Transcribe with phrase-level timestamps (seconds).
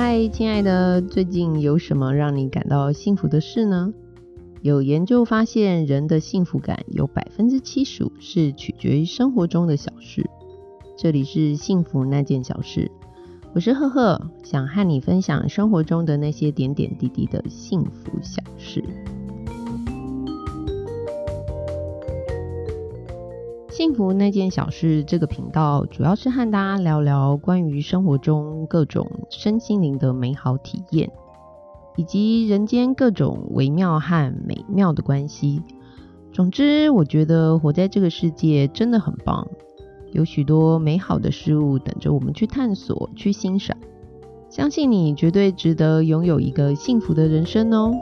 [0.00, 3.92] 嗨，亲爱的，最近有什么让你感到幸福的事呢？
[4.62, 10.24] 有研究发现，人的幸福感有百分之七十五是取决于生活中的小事。
[10.96, 12.88] 这里是幸福那件小事，
[13.52, 18.84] 我是赫赫，想和你分享生活中的那些点点滴滴的幸福小事。
[23.78, 31.08] 幸福那件小事这个频道主要是和大家聊聊关于生活中各种身心灵的美好体验，
[31.94, 35.62] 以及人间各种微妙和美妙的关系。
[36.32, 39.46] 总之，我觉得活在这个世界真的很棒，
[40.10, 43.76] 有许多美好的事物等着我们去探索、去欣赏。
[44.48, 47.94] 相信你绝对值得拥有一个幸福的人生哦！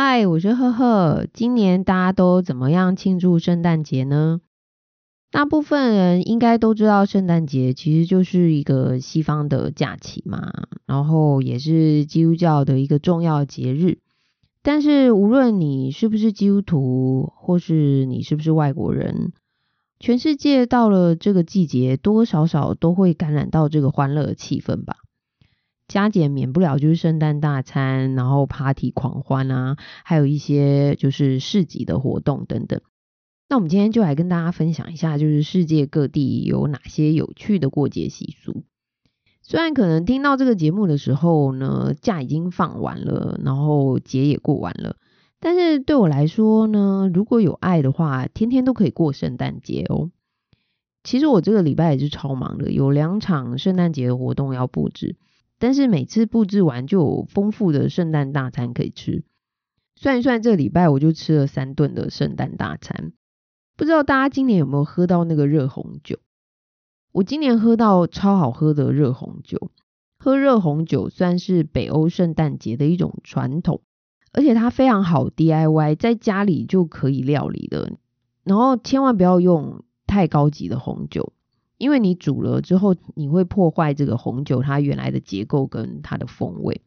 [0.00, 1.26] 嗨，我是赫赫。
[1.32, 4.40] 今年大家都怎么样庆祝圣诞节呢？
[5.32, 10.52] 大部分人应该都知道，圣诞节其实就是一个西方的假期嘛，
[10.86, 13.98] 然后也是基督教的一个重要节日。
[14.62, 19.32] 但是无论你是不是基督徒，或是你是不是外国人，
[19.98, 24.98] 全世界到了这个季节，多多少少都会感染到这个欢乐的气氛吧。
[25.88, 32.80] 佳节免不了就是圣诞大餐，然后 party 狂欢啊，还有一些就是市集的活动等等。
[33.48, 38.64] 那我们今天就来跟大家分享一下，就是世界各地有哪些有趣的过节习俗。
[39.40, 44.96] 虽然可能听到这个节目的时候呢，假已经放完了，然后节也过完了，
[45.40, 50.10] 但是对我来说呢，如果有爱的话，天天都可以过圣诞节哦。
[51.02, 55.16] 其实我这个礼拜也是超忙的，有两场圣诞节的活动要布置。
[55.58, 59.24] 但是每次布置完就有丰富的圣诞大餐可以吃，
[59.96, 63.12] 算一算这礼拜我就吃了三顿的圣诞大餐。
[63.76, 66.18] 不知道大家今年有没有喝到那个热红酒？
[67.12, 69.70] 我今年喝到超好喝的热红酒。
[70.20, 73.82] 喝热红酒算是北欧圣诞节的一种传统，
[74.32, 77.92] 而且它非常好 DIY，在家里就可以料理的。
[78.42, 81.32] 然后千万不要用太高级的红酒。
[81.78, 86.82] 因为你煮了之后，你会破坏这个红酒它原来的结构跟它的风味。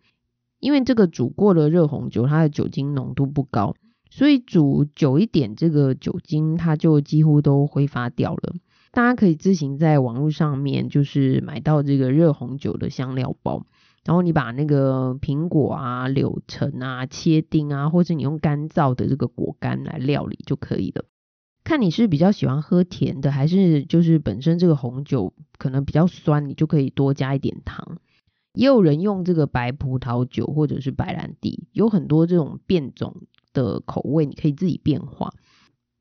[0.60, 3.74] 因为这个煮过的热红酒，它的酒精浓度不高，
[4.12, 8.54] 所以煮久一点，这个酒精它就几乎都挥发掉了。
[8.92, 13.66] 大家可以自行在网络上面就是买到这个热红酒的香料包，
[14.04, 21.06] 然后你把那个苹果啊、柳橙啊切丁啊，或者你用干燥的这个果干来料理就可以了。
[21.64, 27.98] 看你是比较喜欢喝甜的，还是就是本身这个红酒可能比较酸，你就可以多加一点糖。
[28.54, 33.16] 也有人用这个白葡萄酒或者是白兰地，有很多这种变种
[33.54, 35.34] 的口味，你可以自己变化。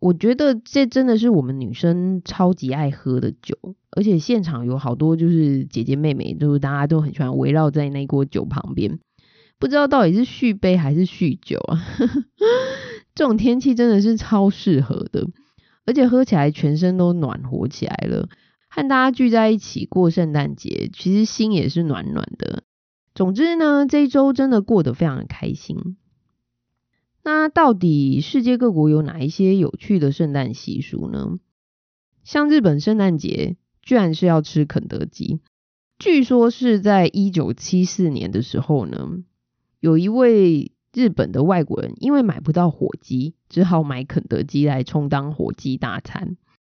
[0.00, 3.56] 我觉得这真的是我们女生超级爱喝的酒，
[3.90, 8.98] 而且现场有好多就是姐姐妹妹，就是大家都很喜欢围绕在那锅酒旁边，
[9.58, 11.78] 不知道到底是续杯还是酗酒啊？
[13.14, 15.28] 这种天气真的是超适合的。
[15.90, 18.28] 而且喝起来全身都暖和起来了，
[18.68, 22.62] 和大家聚在一起过圣诞节，其实心也是暖暖的。
[23.12, 25.96] 总之呢，这一周真的过得非常的开心。
[27.24, 31.40] 那到底世界各国有哪一些有趣的圣诞习俗呢？
[32.22, 35.40] 像日本圣诞节居然是要吃肯德基，
[35.98, 39.24] 据说是在一九七四年的时候呢，
[39.80, 40.70] 有一位。
[40.92, 46.36] 日本的外国人因为买不到火鸡，只好买肯德基来充当火鸡大餐。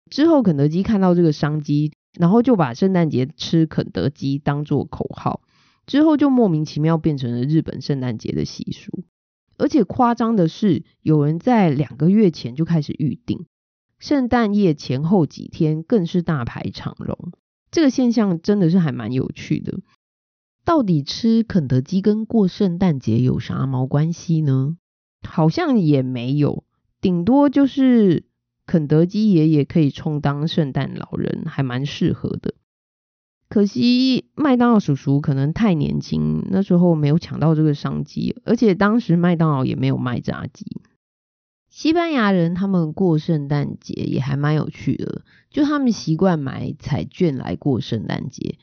[0.10, 5.42] 之后，肯德基看到这个商机，然后就把圣诞节吃肯德基当做口号。
[5.88, 9.04] 之后就莫名其妙变成了日本圣诞节的习俗。
[9.58, 13.46] 而且夸张的是，有人在两个月前就开始预定，
[14.00, 17.32] 圣诞夜前后几天更是大排长龙。
[17.70, 19.80] 这个现象真的是还蛮有趣的。
[20.64, 24.78] 到底吃肯德基跟过圣诞节有啥毛关系呢？
[25.28, 26.64] 好像也没有，
[27.00, 28.26] 顶多就是
[28.66, 32.56] 肯德基爷爷可以充当圣诞老人，还蛮适合的。
[33.50, 40.66] 可惜麦当劳叔叔可能太年轻，那时候没有抢到这个商机，而且当时麦当劳也没有卖炸鸡。
[41.70, 48.58] 西班牙人他们过圣诞节也还蛮有趣的，就他们习惯买彩券来过圣诞节。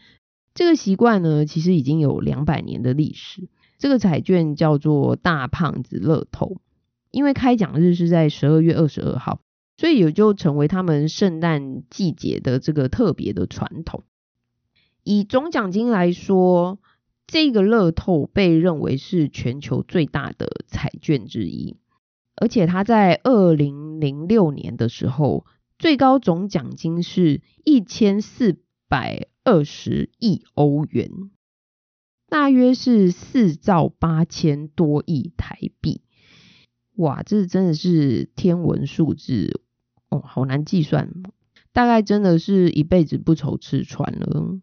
[0.59, 3.49] 这个习惯呢，其实已经有两百年的历史。
[3.79, 6.57] 这个彩券叫做大胖子乐透，
[7.13, 9.39] 因为开奖日是在十二月二十二号，
[9.77, 14.03] 所以也就成为他们圣诞季节的这个特别的传统。
[15.05, 16.81] 以总奖金来说，
[17.29, 21.77] 这个乐透被认为是全球最大的彩券之一，
[22.35, 25.47] 而且他在二零零六年的时候，
[25.79, 28.59] 最高总奖金是一千四
[28.89, 31.11] 百二十亿欧元，
[32.29, 36.01] 大约是四兆八千多亿台币。
[36.97, 39.61] 哇，这真的是天文数字
[40.09, 41.13] 哦，好难计算。
[41.73, 44.59] 大概真的是一辈子不愁吃穿了。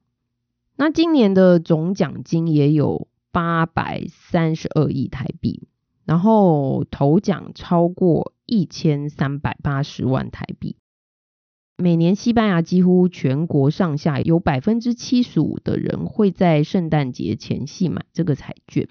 [0.76, 5.70] 那今年的总奖金也有八百三十二亿台币，
[6.04, 10.76] 然后头奖超过一千三百八十万台币。
[11.78, 18.88] 每年西班牙几乎全国上下有百分之七十五的人会在圣诞节前夕买这个彩券，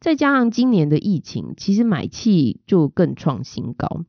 [0.00, 4.06] 再加上今年的疫情，其实买气就更创新高。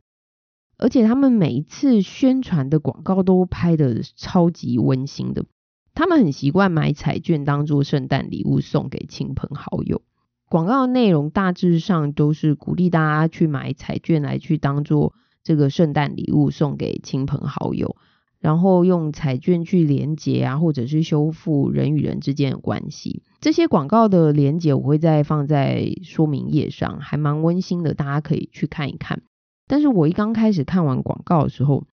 [0.78, 5.46] 而且他们每一次宣传的广告都拍的超级温馨的，
[5.94, 10.02] 他们很习惯买彩券当做圣诞礼物送给亲朋好友。
[10.48, 15.14] 广告内容大致上都是鼓励大家去买彩券来去当做
[15.46, 17.96] 这个圣诞礼物送给亲朋好友，
[18.40, 23.24] 然后用彩券去连接啊，或者是修复人与人之间的关系。
[23.40, 29.22] 这些广告的连接我会再放在说明页上，还蛮温馨的，大家可以去看一看。
[29.68, 31.86] 但是我一刚开始看完广告的时候，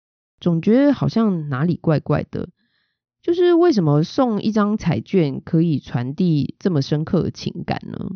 [0.41, 2.49] 总觉得好像哪里怪怪的。
[3.23, 8.13] 就是为什么送一张彩券可以传递这么深刻的情感呢？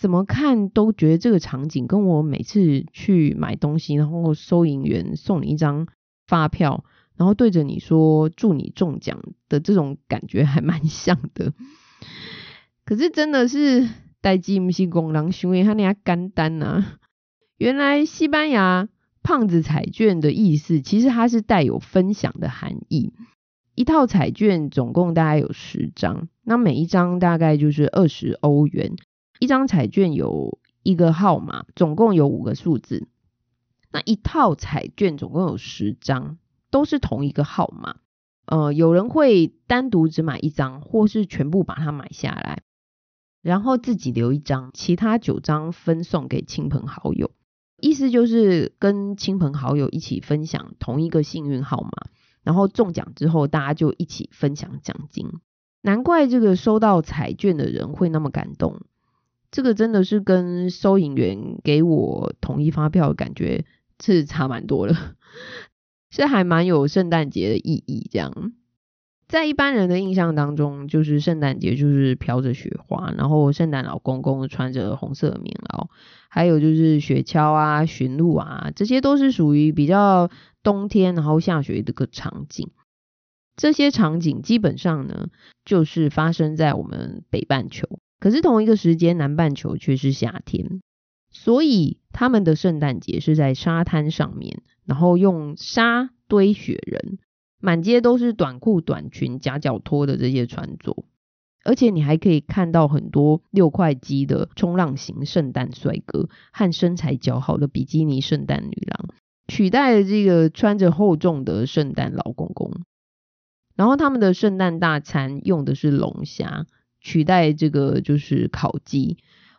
[0.00, 5.86] 怎么看都觉得这个场景跟我每次去买东西，然后收银员送你一张
[6.26, 6.84] 发票，
[7.18, 11.52] 然后对着你说祝你中奖的这种感觉还蛮像的。
[12.86, 13.90] 可是真的是
[14.22, 16.82] 代机不是工人行为，他那样干单呐。
[17.58, 18.88] 原来西班牙
[19.22, 23.12] 胖子彩券的意思，其实它是带有分享的含义。
[23.74, 28.96] 一套彩券总共大概有十张，那每一张大概就是二十欧元。
[29.40, 33.08] 一张彩券有一个号码，总共有五个数字。
[33.90, 36.36] 那一套彩券总共有十张，
[36.70, 37.96] 都是同一个号码。
[38.44, 42.62] 呃，有人会单独只买一张，或是全部把它买下来，
[43.40, 47.30] 然后自己留一张，其他九张分送给亲朋好友。
[47.78, 51.90] 意思就是跟亲朋好友一起分享同一个幸运号码，
[52.42, 55.30] 然后中奖之后大家就一起分享奖金。
[55.80, 58.82] 难怪这个收到彩券的人会那么感动，
[59.50, 63.64] 这个真的是跟收银员给我统一发票感觉
[64.00, 64.96] 是差蛮多的，
[66.10, 68.52] 是还蛮有圣诞节的意义这样。
[69.28, 75.86] 在一般人的印象当中，就是圣诞节就是飘着雪花，然后圣诞老公公穿着红色的棉袄，
[76.28, 80.30] 还有就是雪橇啊、驯鹿啊，这些都是属于比较
[80.64, 82.70] 冬天然后下雪的个场景。
[83.56, 85.28] 这些场景基本上呢，
[85.64, 90.80] 就是发生在我们北半球，可是同一个时间南半球却是夏天，
[91.30, 97.18] 所以他们的圣诞节是在沙滩上面，然后用沙堆雪人。
[97.62, 101.04] 满街都是短裤、短裙、夹脚拖的这些穿着，
[101.62, 109.10] 而且你还可以看到很多六块肌的冲浪型圣诞帅哥和身材姣好的比基尼圣诞女郎，
[109.46, 112.72] 取代了这个穿着厚重的圣诞老公公。
[113.76, 116.66] 然后他们的圣诞大餐用的是龙虾，
[117.00, 119.16] 取代这个就是烤鸡，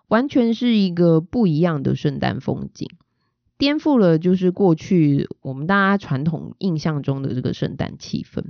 [0.07, 2.87] 完全是一个不一样的圣诞风景。
[3.57, 8.43] 颠覆了就是过去我们大家传统印象中的这个圣诞气氛，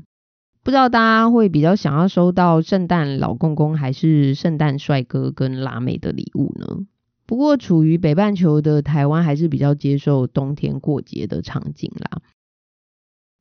[0.64, 6.86] 不知道大家会比较想要收到圣诞老公公还是圣诞帅哥跟辣妹的礼物呢？
[7.26, 12.22] 不过处于北半球的台湾还是比较接受冬天过节的场景啦。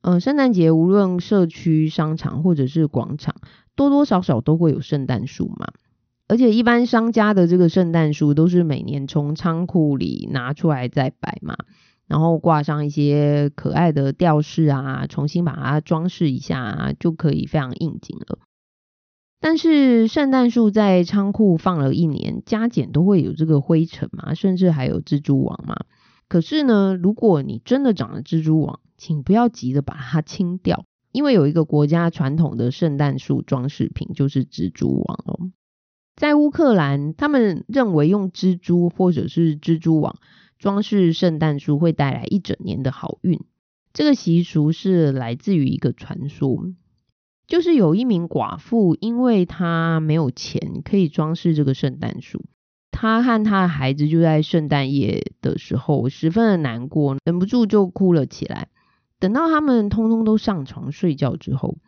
[0.02, 3.34] 嗯，圣诞节无论社区、商场或者是广场，
[3.80, 5.68] 多多少少都会有圣诞树嘛。
[6.28, 11.56] 而且一般商家的这个圣诞树都是每年从仓库里拿出来再摆嘛，
[12.06, 18.38] 然后挂上一些可爱的吊饰啊，重新把它装饰一下，啊就可以非常应景了。
[19.40, 25.86] 但是圣诞树在仓库放了一年，加减都会有这个灰尘嘛，甚至还有蜘蛛网嘛。
[26.28, 35.50] 可是呢，如果你真的长了蜘蛛网，请不要急着把它清掉，因为有一个国家传统的圣诞树装饰品就是蜘蛛网哦。
[36.16, 40.16] 在乌克兰，他们认为用蜘蛛或者是蜘蛛网
[40.58, 43.40] 装饰圣诞树会带来一整年的好运。
[43.92, 46.74] 这个习俗是来自于一个传说，
[47.48, 52.44] 就是有一名寡妇，因为她没有钱可以装饰这个圣诞树，
[52.92, 58.68] 她和她的孩子就在圣诞夜的时候十分的难过，忍不住就哭了起来。
[59.20, 61.78] 等到他们通通都上床睡觉之后。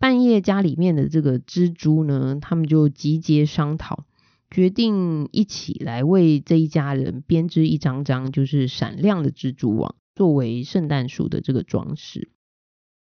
[0.00, 4.04] 半夜家里面的这个蜘蛛呢，他们就集结商讨，
[4.48, 12.30] 决定一起来为这一家人编织一张张就是闪亮的蜘蛛网，作为圣诞树的这个装饰。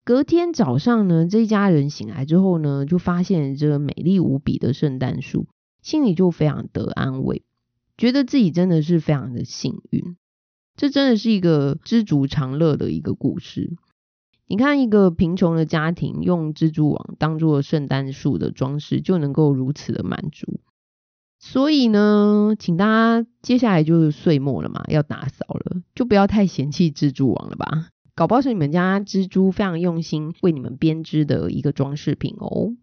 [0.03, 5.45] 隔天早上呢，这一家人醒来之后呢，就发现这美丽无比的圣诞树，
[5.83, 7.43] 心里就非常得安慰，
[7.95, 10.17] 觉得自己真的是非常的幸运。
[10.81, 13.77] 这真的是一个知足常乐的一个故事。
[14.47, 20.59] 你看，一个贫穷的家庭用蜘蛛网当做圣诞树的装饰，就能够如此的满足。
[21.37, 27.89] 所以呢，请大家接下来就是岁末了嘛，要打扫了，就不要太嫌弃蜘蛛网了吧。
[28.15, 32.73] 搞不好是你们家蜘蛛非常用心为你们编织的一个装饰品哦。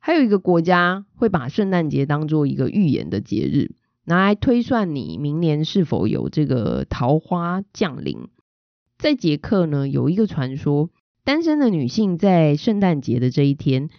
[0.00, 3.74] 还有一个国家会把圣诞节当做一个预言的节日，
[4.08, 8.28] 拿来推算你明年是否有这个桃花降临。
[8.96, 10.88] 在捷克呢，有一个传说，
[11.24, 13.90] 单身的女性在圣诞节的这一天，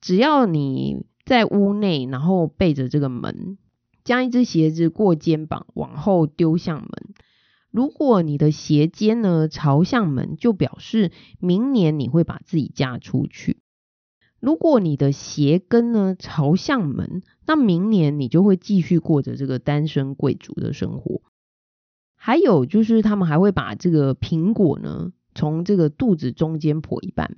[0.00, 3.58] 只要你在屋内，然后背着这个门，
[4.04, 6.88] 将一只鞋子过肩膀往后丢向门。
[7.72, 11.10] 如果你的鞋尖呢朝向门，就表示
[11.40, 13.56] 明年你会把自己嫁出去；
[14.40, 21.22] 如果你的鞋跟呢朝向门，那明年你就会继续过着这个单身贵族的生活。
[22.14, 27.36] 还有就是，他们还会把这个苹果呢从这个肚子中间剖一半，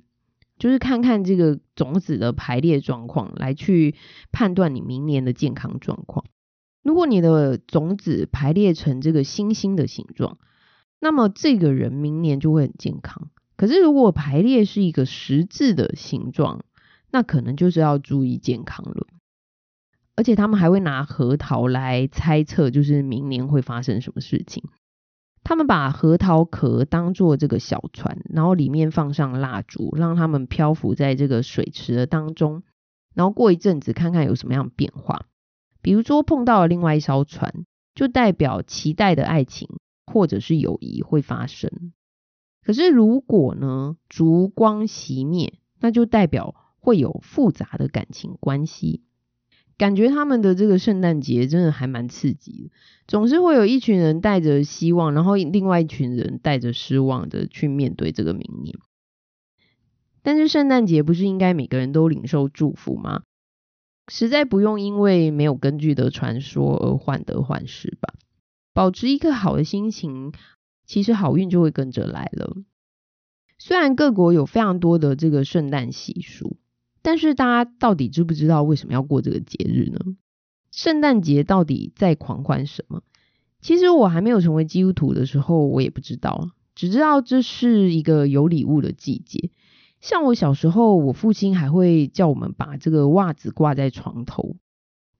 [0.57, 3.95] 就是看看这个种子的排列状况，来去
[4.31, 6.25] 判断你明年的健康状况。
[6.83, 10.39] 如果你的种子排列成这个星星的形状，
[10.99, 13.29] 那么这个人明年就会很健康。
[13.55, 16.65] 可是如果排列是一个十字的形状，
[17.11, 19.07] 那可能就是要注意健康了。
[20.15, 24.63] 而且他们还会拿核桃来猜测，就是明年会发生什么事情。
[25.43, 32.61] 他们把核桃壳当做这个小船，然后里面放上蜡烛，让他们漂浮在这个水池的当中，
[33.15, 35.25] 然后过一阵子看看有什么样变化。
[35.81, 37.65] 比如说碰到了另外一艘船，
[37.95, 39.67] 就代表期待的爱情
[40.05, 41.91] 或者是友谊会发生。
[42.63, 49.03] 可是如果呢烛光熄灭，那就代表会有复杂的感情关系。
[49.77, 52.71] 感觉他们的这个圣诞节真的还蛮刺激的，
[53.07, 58.77] 总是会有一群人带着希望，然后另外一群人带着失望的去面对这个明年。
[60.21, 63.23] 但是圣诞节不是应该每个人都领受祝福吗？
[64.07, 68.13] 实在不用因为没有根据的传说而患得患失吧。
[68.73, 70.31] 保持一颗好的心情，
[70.85, 72.55] 其实好运就会跟着来了。
[73.57, 76.57] 虽然各国有非常多的这个圣诞习俗，
[77.01, 79.99] 但是大家到底知不知道为什么要过这个节日呢？
[80.71, 83.01] 圣诞节到底在狂欢什么？
[83.59, 89.51] 其实我还没有成为基督徒的时候，我也不知道，只知道这是一个有礼物的季节。
[89.99, 94.55] 像我小时候，我父亲还会叫我们把这个袜子挂在床头。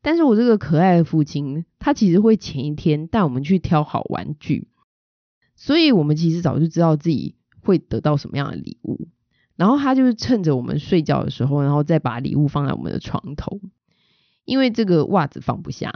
[0.01, 4.67] 但是我这个可爱的父亲，他其实会前一天带我们去挑好玩具，
[5.55, 9.07] 所以我们其实早就知道自己会得到什么样的礼物。
[9.55, 13.59] 然后他就是趁着我们睡觉的时候，然后再把礼物放在我们的床头，
[14.45, 15.93] 因为这个袜子放不下。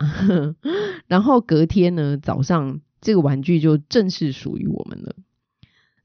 [1.08, 5.16] 然后隔天呢，早上这个玩具就正式属于我们了。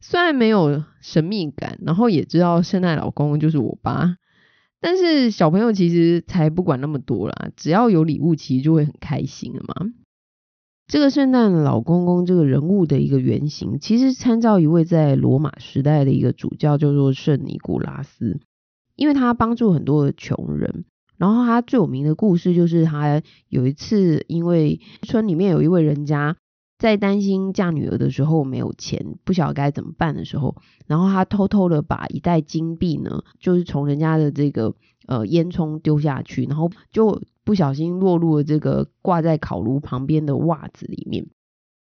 [0.01, 4.17] 虽然没有神秘感，然后也知道圣诞老公就是我爸，
[4.81, 9.89] 但是小朋友其实才不管那么多啦，只要有礼物，其实就会很开心了嘛。
[10.91, 18.41] 这个圣诞老公公这个人物的一个原型，其实参照一位在罗马时代的一个主教，叫做圣尼古拉斯，
[18.97, 20.85] 因为他帮助很多的穷人，
[21.17, 26.37] 然后他最有名的故事就是他有一次，因为村里面有一位人家。
[26.81, 30.57] 在担心嫁女儿的时候没有钱，不晓得该怎么办的时候，
[30.87, 34.75] 然后他偷偷的把一袋金币呢，就是从人家的这个
[35.07, 41.29] 呃烟囱丢下去，然后就不小心落入了这个挂在烤炉旁边的袜子里面，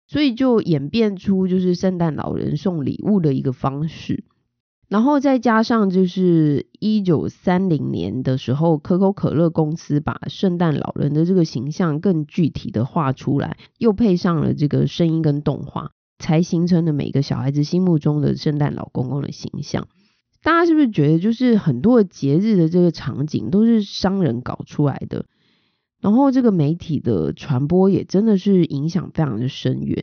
[0.08, 4.24] 所以就演变出就是圣诞老人送礼物的一个方式。
[4.88, 19.88] 然后再加上就是一九三零年的时候，可口可乐公司把圣诞老人的这个形象更具体的画出来，又配上了这个声音跟动画，才形成了每个小孩子心目中的圣诞老公公的形象。
[20.42, 25.26] 大家是不是觉得就是很多节日的这个场景都是商人搞出来的？
[26.00, 30.02] 然后这个媒体的传播也真的是影响非常的深远。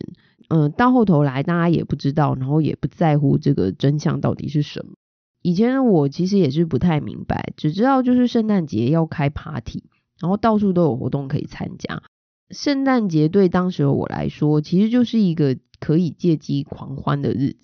[0.49, 4.93] 嗯，到后头来，大家也不知道，然后也不在乎这个真相到底是什么。
[5.41, 9.83] 以前的我其实也是不太明白，只知道就是圣诞节要开 party，
[10.19, 12.01] 然后到处都有活动可以参加。
[12.49, 17.57] 圣诞节对当时的我来说，其实就是一个可以借机狂欢的日子。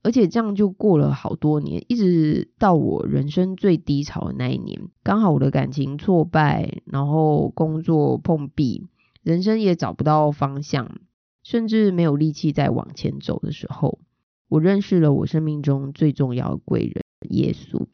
[0.00, 8.86] 而且这样就过了好多年，一直到我人生最低潮的那一年，刚好我的感情挫败，然后工作碰壁，
[9.22, 10.98] 人生也找不到方向，
[11.48, 14.00] 甚至没有力气再往前走的时候，
[14.50, 17.86] 我认识了我生命中最重要的贵人耶稣。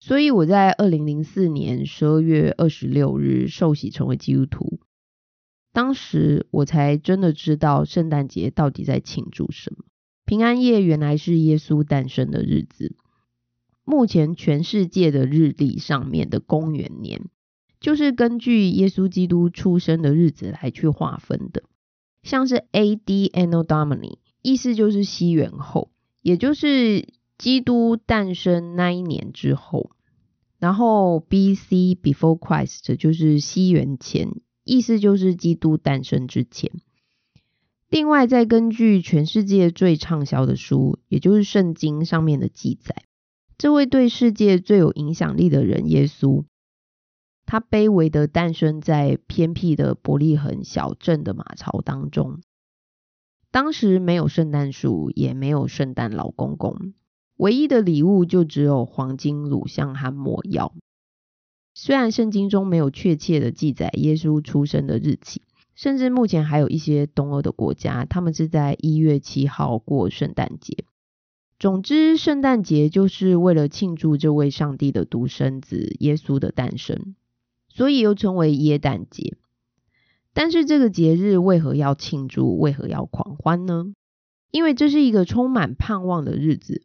[0.00, 4.80] 所以我在二零零四年十二月二十六日受洗成为基督徒，
[5.74, 9.84] 当时我才真的知道圣诞节到底在庆祝什么。
[10.24, 12.96] 平安夜原来是耶稣诞生的日子。
[13.84, 17.28] 目前全世界的日历上面的公元年，
[17.80, 21.64] 就是根据耶稣基督出生的日子来去划分的。
[22.22, 23.30] 像是 A.D.
[23.34, 25.90] Anno Domini，意思就是西元后，
[26.22, 27.08] 也就是。
[27.40, 29.92] 基督诞生那一年之后，
[30.58, 31.94] 然后 B.C.
[31.94, 36.70] Before Christ 就是西元前，意思就是基督诞生之前。
[37.88, 43.04] 另外，再根据全世界最畅销的书，也就是圣经上面的记载，
[43.56, 46.44] 这位对世界最有影响力的人耶稣，
[47.50, 52.38] 他卑微的诞生在偏僻的伯利恒小镇的马槽当中。
[53.50, 56.94] 当时没有圣诞树，也没有圣诞老公公。
[57.38, 60.72] 唯一的礼物就只有黄金、乳香和抹药。
[61.74, 65.42] 虽然圣经中没有确切的记载耶稣出生的日期，
[65.74, 70.84] 甚至目前还有一些东欧的国家，他们是在一月七号过圣诞节。
[71.58, 77.16] 总之，圣诞节就是为了庆祝这位上帝的独生子耶稣的诞生，
[77.70, 79.38] 所以又称为耶诞节。
[80.34, 82.58] 但是这个节日为何要庆祝？
[82.58, 83.94] 为何要狂欢呢？
[84.50, 86.82] 因为这是一个充满盼望的日子。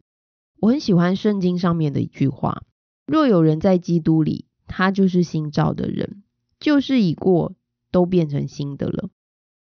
[0.58, 2.62] 我很喜欢圣经上面的一句话
[3.06, 6.22] ：“若有人在基督里，他就是新造的人，
[6.58, 7.54] 旧事已过，
[7.90, 9.10] 都变成新的了。”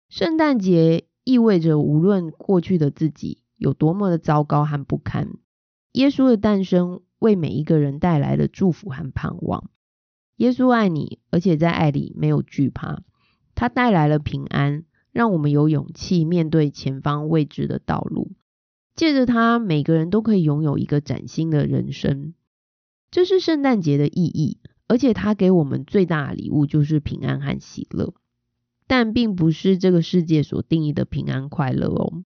[0.07, 5.29] 圣诞节意味着，无论过去的自己有多么的糟糕和不堪，
[5.93, 9.69] 耶稣的诞生为每一个人带来了祝福和盼望。
[10.37, 13.03] 耶稣爱你，而且在爱里没有惧怕，
[13.53, 18.31] 他带来了平安，让我们有勇气面对前方未知的道路。
[18.95, 22.33] 借着它，每个人都可以拥有一个崭新的人生。
[23.11, 28.13] 这是圣诞节的意义，而且它给我们最大的礼物就是平安和喜乐。
[28.87, 32.23] 但并不是这个世界所定义的平安快乐哦，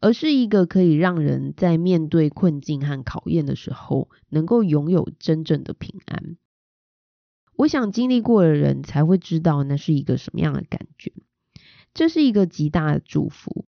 [0.00, 6.36] 而是一个可以让人在面对困境和考验的时候，能够拥有真正的平安。
[7.60, 11.12] 我想经历过的人才会知道那是一个什么样的感觉。
[11.92, 13.66] 这是一个极大的祝福。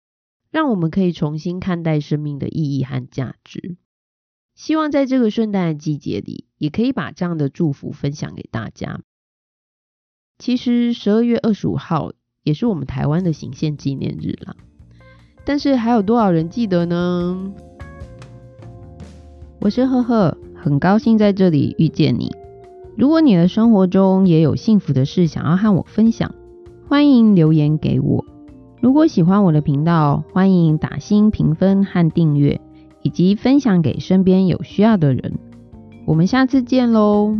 [0.51, 3.79] 让我们可以重新看待生命的意义和价值。
[4.55, 9.01] 希望在这个圣诞的季节里，也可以把这样的祝福分享给大家。
[10.39, 14.55] 其实十二月二十五号也是我们台湾的行宪纪念日啦，
[15.47, 17.55] 但是还有多少人记得呢？
[19.61, 22.31] 我是赫赫，很高兴在这里遇见你。
[22.99, 26.35] 如果你的生活中也有幸福的事想要和我分享，
[26.89, 28.25] 欢迎留言给我。
[28.81, 32.61] 如果喜欢我的频道，欢迎打新评分和订阅，
[33.03, 35.39] 以及分享给身边有需要的人。
[36.07, 37.39] 我们下次见喽！